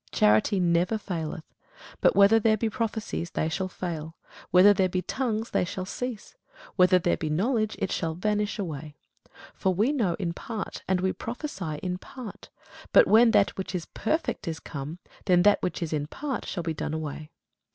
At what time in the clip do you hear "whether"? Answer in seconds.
2.15-2.39, 4.49-4.73, 6.75-6.97